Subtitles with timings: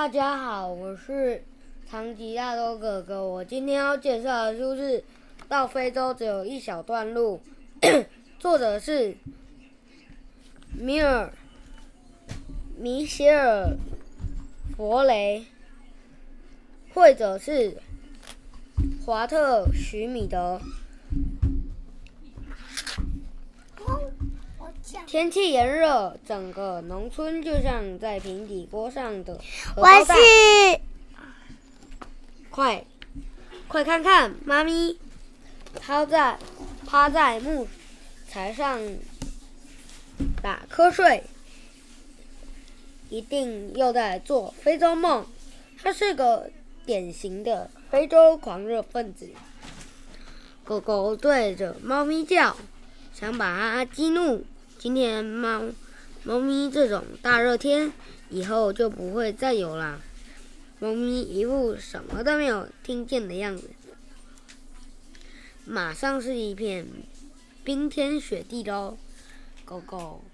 [0.00, 1.44] 大家好，我是
[1.86, 3.22] 长吉大多哥哥。
[3.22, 4.98] 我今天要介绍的书是
[5.46, 7.38] 《到非洲只有一小段路》，
[8.38, 9.14] 作者是
[10.72, 11.30] 米尔
[12.78, 13.76] 米歇尔
[14.74, 15.44] 弗雷，
[16.94, 17.76] 绘者是
[19.04, 20.58] 华特许米德。
[25.10, 29.34] 天气炎热，整个农村就像在平底锅上的
[29.74, 30.16] 荷我包蛋。
[30.16, 30.80] 是
[32.48, 32.84] 快，
[33.66, 34.96] 快看看，妈咪，
[35.80, 36.38] 趴在
[36.86, 37.66] 趴在木
[38.28, 38.80] 材上
[40.40, 41.24] 打瞌睡，
[43.08, 45.26] 一定又在做非洲梦。
[45.82, 46.48] 他是个
[46.86, 49.28] 典型的非洲狂热分子。
[50.62, 52.56] 狗狗对着猫咪叫，
[53.12, 54.44] 想把它激怒。
[54.82, 55.64] 今天猫
[56.24, 57.92] 猫咪这种大热天
[58.30, 60.00] 以后就不会再有了。
[60.78, 63.68] 猫咪一副什么都没有听见的样子，
[65.66, 66.86] 马上是一片
[67.62, 68.96] 冰天雪地喽。
[69.66, 70.24] 狗狗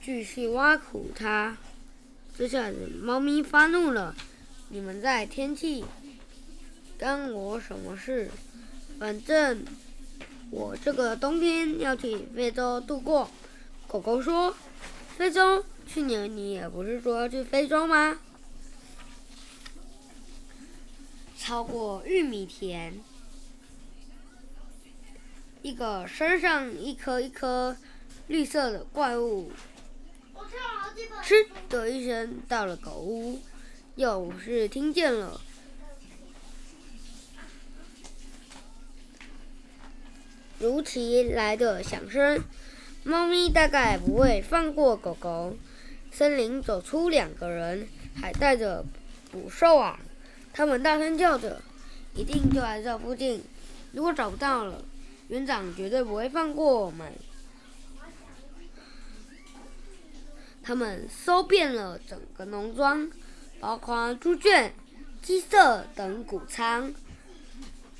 [0.00, 1.56] 继续挖苦它，
[2.38, 4.14] 这下子猫咪发怒了
[4.70, 5.84] ：“你们在天气
[6.96, 8.30] 干我什么事？
[9.00, 9.64] 反正
[10.52, 13.28] 我这个冬天要去非洲度过。”
[13.88, 14.54] 狗狗说
[15.16, 15.64] ：“非洲？
[15.86, 18.18] 去年你也不是说要去非洲吗？”
[21.38, 23.00] 超过玉米田，
[25.62, 27.76] 一个身上一颗一颗
[28.28, 29.50] 绿色的怪物，
[31.24, 31.34] 嗤
[31.68, 33.40] 的一声到了狗屋，
[33.96, 35.40] 又是听见了
[40.62, 42.40] 如其来的响声。
[43.02, 45.56] 猫咪大概不会放过狗狗。
[46.12, 47.88] 森林走出两个人，
[48.20, 48.84] 还带着
[49.32, 49.98] 捕兽网。
[50.52, 51.60] 他们大声叫着
[52.14, 53.42] ：“一定就在这附近！
[53.90, 54.84] 如果找不到了，
[55.28, 57.12] 园长绝对不会放过我们。”
[60.62, 63.10] 他们搜遍了整个农庄，
[63.58, 64.72] 包括猪圈、
[65.20, 66.94] 鸡舍等谷仓。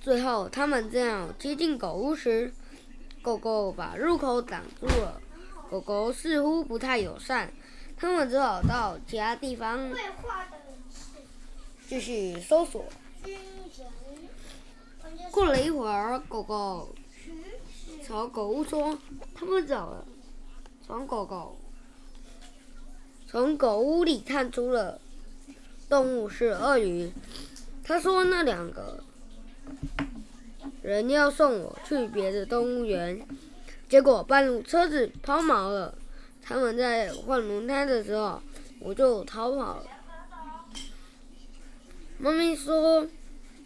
[0.00, 2.52] 最后，他们正要接近狗屋时，
[3.20, 5.20] 狗狗把入口挡住了。
[5.70, 7.52] 狗狗似乎不太友善，
[7.96, 9.92] 他们只好到其他地方
[11.86, 12.86] 继续搜索。
[15.30, 16.94] 过了一会儿，狗狗
[18.02, 18.98] 朝狗屋说
[19.34, 20.06] ：“他们走了。”
[20.86, 21.58] 从狗狗
[23.26, 24.98] 从狗屋里探出了
[25.86, 27.12] 动物是鳄鱼。
[27.84, 29.04] 他说：“那两个
[30.82, 33.26] 人要送我去别的动物园，
[33.88, 35.94] 结果半路车子抛锚了。
[36.42, 38.40] 他们在换轮胎的时候，
[38.80, 39.86] 我就逃跑了。”
[42.18, 43.06] 猫咪说：“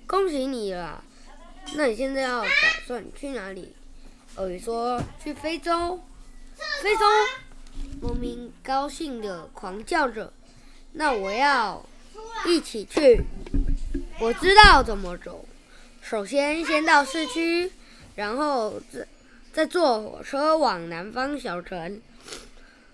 [0.07, 1.03] 恭喜你了，
[1.75, 2.51] 那你现在要打
[2.87, 3.75] 算去哪里？”
[4.37, 6.01] 鳄鱼说：“去非洲。”
[6.83, 7.05] 非洲，
[8.01, 10.33] 猫咪高兴的狂叫着
[10.93, 11.85] ：“那我要
[12.47, 13.23] 一起去！
[14.21, 15.45] 我知道怎么走。
[16.13, 17.73] 首先，先到市区，
[18.17, 19.09] 然后再
[19.51, 22.03] 再坐火车往南方小城，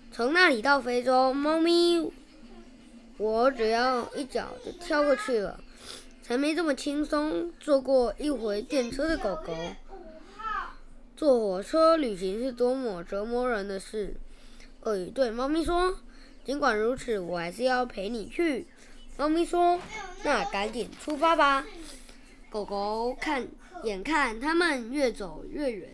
[0.09, 1.33] 从那里到非洲。
[1.33, 2.09] 猫咪。”
[3.19, 5.59] 我只要一脚就跳过去了，
[6.23, 7.51] 才没这么轻松。
[7.59, 9.53] 坐过一回电车的狗狗，
[11.17, 14.15] 坐火车旅行是多么折磨人的事。
[14.83, 15.97] 鳄鱼对猫咪说
[16.45, 18.65] ：“尽管如此，我还是要陪你去。”
[19.19, 19.77] 猫咪说
[20.23, 21.65] ：“那赶紧出发吧。”
[22.49, 23.47] 狗狗看，
[23.83, 25.89] 眼看他们越走越远，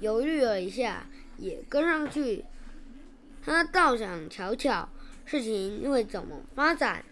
[0.00, 2.44] 犹豫了一下，也跟上去。
[3.44, 4.88] 他倒想瞧瞧。
[5.24, 7.04] 事情会怎么发展？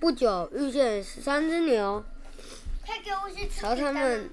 [0.00, 2.02] 不久，遇见十三只牛，
[3.54, 4.30] 朝他们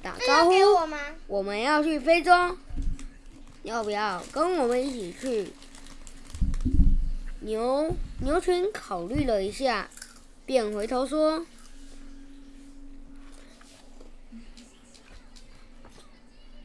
[0.00, 0.54] 打招呼。
[1.26, 2.56] 我们要去非洲，
[3.64, 5.52] 要不要跟我们一起去？
[7.40, 9.90] 牛牛群考虑了一下，
[10.46, 11.44] 便回头说：“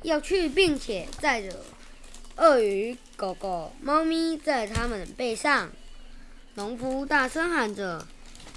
[0.09, 1.63] 要去，并且载着
[2.35, 5.69] 鳄鱼。”狗狗、猫咪在他们背上，
[6.55, 8.05] 农夫大声喊着：“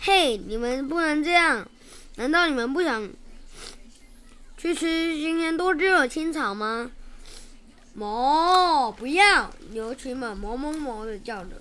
[0.01, 1.69] 嘿，你们不能这样！
[2.17, 3.11] 难道你们不想
[4.57, 6.93] 去吃今天多汁的青草吗？”
[7.95, 8.91] 毛！
[8.93, 9.53] 不要！
[9.71, 11.61] 牛群们哞哞哞的叫着：“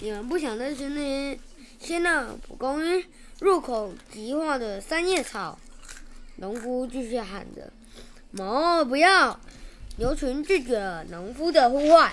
[0.00, 1.40] 你们不想再吃那些
[1.80, 3.04] 鲜嫩、蒲公英、
[3.40, 5.58] 入口即化的三叶草？”
[6.36, 7.72] 农夫继续喊着
[8.38, 8.84] ：“哦！
[8.84, 9.38] 不要！”
[9.98, 12.12] 牛群拒绝了农夫的呼唤。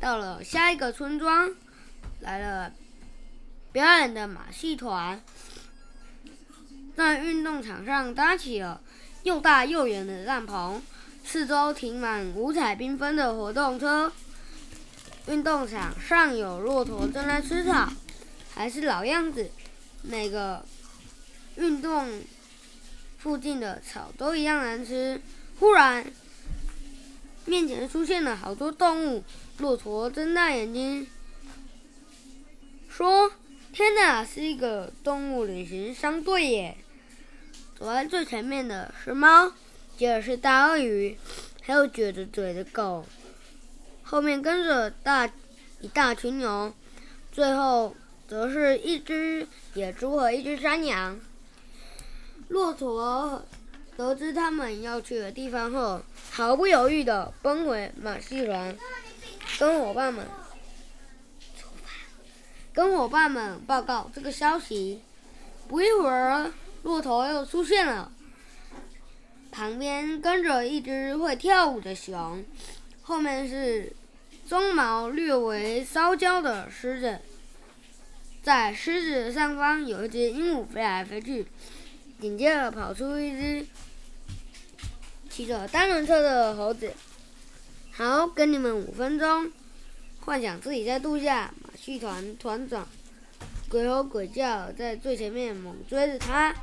[0.00, 1.54] 到了下一个村庄，
[2.20, 2.72] 来了
[3.70, 5.22] 表演的马戏团，
[6.96, 8.80] 在运动场上搭起了
[9.22, 10.80] 又大又圆的帐篷，
[11.24, 14.12] 四周停满五彩缤纷的活动车。
[15.26, 17.92] 运动场上有骆驼正在吃草，
[18.54, 19.50] 还是老样子，
[20.02, 20.64] 每个
[21.56, 22.22] 运动
[23.20, 25.20] 附近的草都一样难吃。
[25.58, 26.10] 忽然，
[27.44, 29.22] 面前出现了好多动物，
[29.58, 31.06] 骆驼睁大眼睛，
[32.88, 33.30] 说
[33.74, 36.78] ：“天哪，是一个动物旅行商队耶！”
[37.78, 39.52] 走在最前面的是猫，
[39.98, 41.18] 接着是大鳄鱼，
[41.60, 43.04] 还有撅着嘴的狗。
[44.02, 45.30] 后面跟着大
[45.82, 46.74] 一大群牛，
[47.30, 47.94] 最后
[48.26, 51.20] 则是一只野猪和一只山羊。
[52.50, 53.42] 骆驼
[53.96, 58.76] 得知他们要去的地方后，毫不犹豫地奔回马戏团，
[59.58, 60.26] 跟伙伴们
[62.74, 65.00] 跟伙伴们报告这个消息。
[65.66, 66.52] 不一会儿，
[66.82, 68.12] 骆驼又出现了，
[69.50, 72.44] 旁边跟着一只会跳舞的熊，
[73.02, 73.92] 后面是。
[74.48, 77.20] 鬃毛略微烧焦的狮子，
[78.42, 81.46] 在狮子上方有一只鹦鹉飞来飞去，
[82.20, 83.66] 紧接着跑出一只
[85.30, 86.92] 骑着单轮车的猴子。
[87.92, 89.50] 好，给你们五分钟，
[90.20, 91.50] 幻想自己在度假。
[91.62, 92.86] 马戏团团长
[93.70, 96.54] 鬼吼鬼叫，在最前面猛追着他，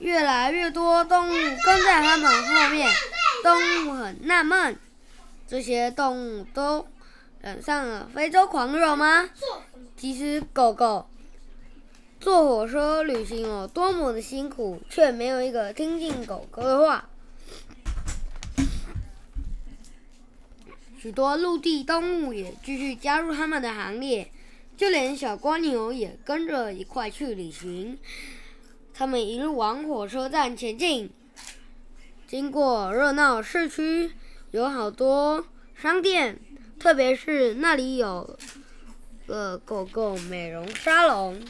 [0.00, 2.92] 越来越多动物跟在他们后面，
[3.44, 4.76] 动物很纳闷。
[5.46, 6.86] 这些动物都
[7.40, 9.30] 染上了非洲狂热吗？
[9.96, 11.08] 其实狗狗
[12.20, 17.08] 坐火车旅行有多么的辛苦，却没有一个听进狗狗的话。
[20.98, 24.30] 许多陆地动物也继续加入他们的行列，
[24.76, 27.98] 就连小蜗牛也跟着一块去旅行。
[28.92, 31.08] 他们一路往火车站前进，
[32.28, 34.12] 经过热闹市区。
[34.50, 36.38] 有好多商店，
[36.78, 38.36] 特别是那里有
[39.26, 41.40] 个狗狗美容沙龙。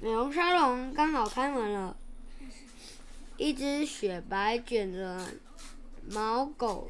[0.00, 1.96] 美容沙龙刚好开门了，
[3.36, 5.26] 一只雪白卷着
[6.08, 6.88] 毛狗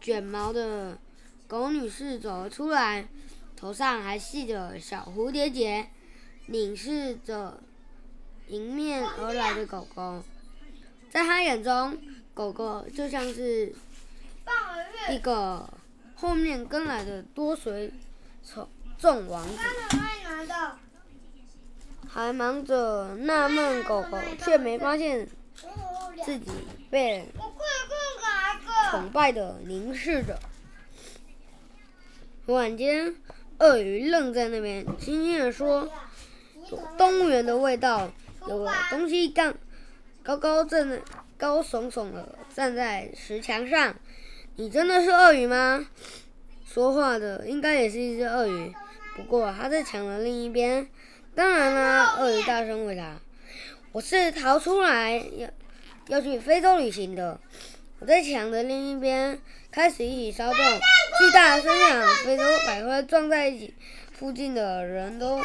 [0.00, 0.98] 卷毛的
[1.46, 3.06] 狗女士走了出来，
[3.54, 5.90] 头上还系着小蝴蝶结，
[6.46, 7.62] 凝视着
[8.48, 10.22] 迎面而来的狗狗，
[11.10, 11.98] 在她眼中。
[12.32, 13.72] 狗狗就像是
[15.08, 15.72] 一个
[16.16, 17.92] 后面跟来的多随
[18.42, 18.68] 从
[18.98, 19.56] 众王子，
[22.14, 25.28] 还忙着纳闷，狗狗却没发现
[26.24, 26.52] 自己
[26.88, 27.26] 被
[28.90, 30.38] 崇拜的凝视着。
[32.46, 33.16] 忽然间，
[33.58, 35.90] 鳄鱼愣在那边，轻轻的说
[36.70, 38.08] ：“有动物园的味道，
[38.46, 39.52] 有个东西刚
[40.22, 41.02] 高高在。”
[41.36, 43.96] 高耸耸的站在石墙上，
[44.54, 45.84] 你真的是鳄鱼吗？
[46.64, 48.72] 说话的应该也是一只鳄鱼，
[49.16, 50.88] 不过它在墙的另一边。
[51.34, 53.20] 当然啦，鳄鱼大声回答
[53.92, 55.48] ：“我是逃出来要
[56.08, 57.40] 要去非洲旅行的。
[57.98, 59.40] 我在墙的另一边
[59.70, 60.56] 开始一起骚动，
[61.18, 63.74] 巨大的声响，非洲百花撞在一起，
[64.12, 65.42] 附近的人都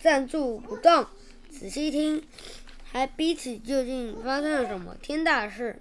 [0.00, 1.06] 站住不动，
[1.50, 2.22] 仔细听。”
[2.90, 5.78] 还彼此究竟发生了什么天大事？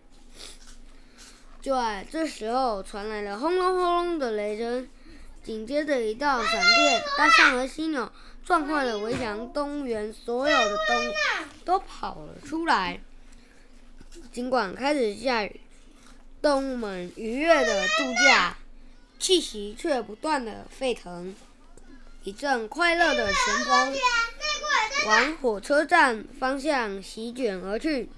[1.61, 4.89] 就在这时候，传来了轰隆轰隆的雷声，
[5.47, 8.11] 紧接着一道闪电，大象和犀牛
[8.45, 11.13] 撞坏了围墙，动物园所有的动物
[11.63, 12.99] 都跑了出来。
[14.29, 15.61] 尽管开始下雨，
[16.41, 18.57] 动物们愉悦的度假，
[19.19, 21.33] 气息却不断的沸腾，
[22.25, 23.95] 一阵快乐的旋风。
[25.05, 28.09] 往火车站方向席卷而去，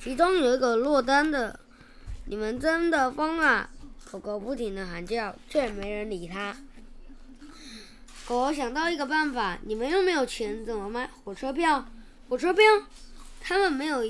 [0.00, 1.58] 其中有一个落单的。
[2.26, 3.68] 你们真的疯了！
[4.10, 6.56] 狗狗不停的喊叫，却没人理它。
[8.26, 11.88] 狗狗想到一个办法，你们又没有钱，怎么买火车票？
[12.28, 12.64] 火车票？
[13.40, 14.02] 他们没有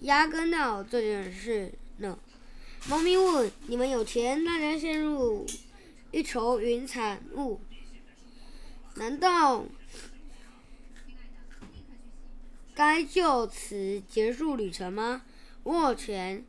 [0.00, 2.18] 压根到这件事呢。
[2.88, 4.42] 猫咪问：你们有钱？
[4.44, 5.46] 大家陷入
[6.10, 7.60] 一筹云惨雾。
[8.94, 9.66] 难道？
[12.74, 15.22] 该就此结束旅程吗？
[15.64, 16.44] 握拳，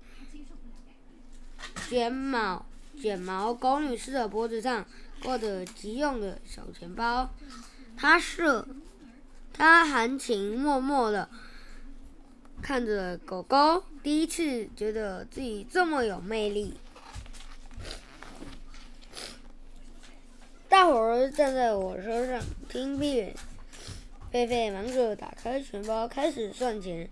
[1.89, 2.65] 卷毛
[2.99, 4.85] 卷毛狗女士的脖子上
[5.23, 7.29] 挂着急用的小钱包，
[7.95, 8.65] 她是，
[9.53, 11.29] 她含情脉脉的
[12.61, 16.75] 看着狗狗，第一次觉得自己这么有魅力。
[20.67, 23.33] 大伙儿站在火车上听遍。
[24.31, 27.09] 狒狒忙着打开钱包，开始算钱。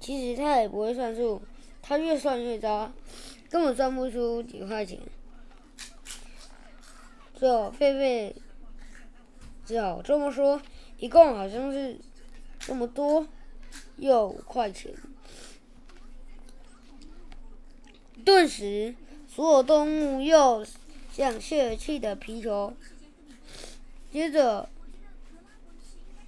[0.00, 1.42] 其实他也不会算数，
[1.82, 2.90] 他越算越糟，
[3.50, 4.98] 根本算不出几块钱。
[7.34, 8.32] 最后，狒狒
[9.64, 10.60] 只好这么说
[10.98, 11.98] ：“一共好像是
[12.58, 13.26] 这么多，
[13.96, 14.92] 又五块钱。”
[18.24, 18.94] 顿时，
[19.28, 20.66] 所有动物又
[21.12, 22.72] 像泄了气的皮球。
[24.10, 24.68] 接着，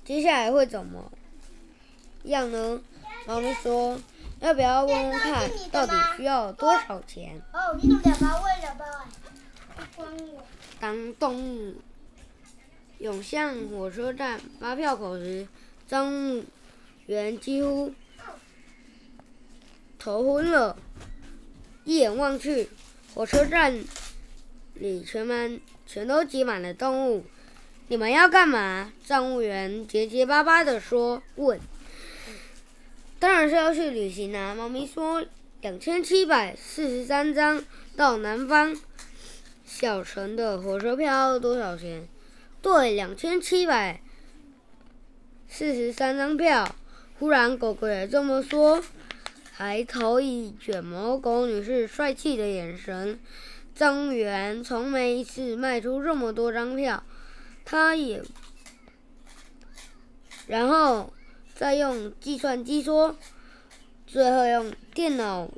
[0.05, 1.11] 接下来会怎么
[2.25, 2.83] 样呢？
[3.27, 3.99] 猫咪说
[4.41, 8.85] ：“要不要问问看，到底需要多少钱？”哦，你两包，我也两包
[9.77, 10.43] 哎，不关我。
[10.81, 11.75] 当动物
[12.99, 15.47] 涌向火车站发票口时，
[15.87, 16.45] 张务
[17.07, 17.93] 员几乎
[19.99, 20.77] 头昏了。
[21.85, 22.69] 一眼望去，
[23.15, 23.83] 火车站
[24.75, 27.25] 里全满，全都挤满了动物。
[27.87, 28.93] 你们要干嘛？
[29.05, 31.59] 站务员结结巴巴地说：“问，
[33.19, 35.25] 当然是要去旅行啊。”猫咪说
[35.63, 37.65] ：“两千七百四十三张
[37.97, 38.77] 到南方。”
[39.65, 42.09] 小城的火车票多少钱？
[42.63, 44.01] 对，两千七百
[45.49, 46.75] 四十三张票。
[47.19, 48.83] 忽然，狗狗也这么说，
[49.53, 53.19] 还投以卷毛狗女士帅气的眼神。
[53.75, 57.05] 张元从没一次卖出这么多张票，
[57.65, 58.23] 他也，
[60.47, 61.13] 然后
[61.59, 63.17] 再用计算机说，
[64.07, 65.51] 最后用电脑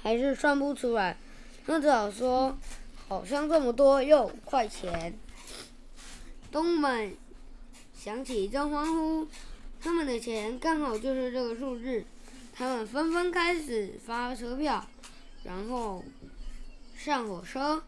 [0.00, 1.16] 还是算不出来。
[1.66, 2.56] 那只好说，
[3.08, 5.18] 好像这么多又五块钱。
[6.52, 7.16] 动物们
[7.92, 9.26] 响起一阵欢呼，
[9.80, 12.04] 他们的钱刚好就是这个数字。
[12.54, 14.86] 他们纷纷开始发车票，
[15.42, 16.04] 然后
[16.96, 17.82] 上火车，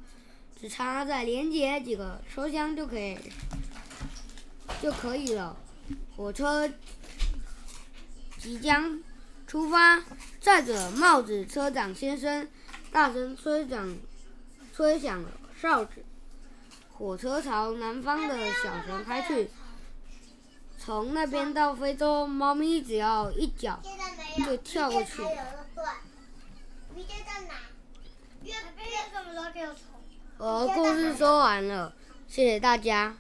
[0.61, 3.17] 只差再连接几个车厢就可以
[4.83, 5.57] 就可以了。
[6.17, 6.69] 火车
[8.39, 9.03] 即将
[9.47, 10.03] 出发，
[10.41, 12.49] 载着帽子车长先生。
[12.91, 13.97] 大声吹响，
[14.75, 15.25] 吹响
[15.59, 16.05] 哨子，
[16.93, 19.51] 火车朝南方的小城开去。
[20.79, 23.81] 从那边到非洲，猫咪只要一脚
[24.45, 25.23] 就跳过去。
[30.37, 31.95] 我故事说完了，
[32.29, 33.17] 谢谢大家。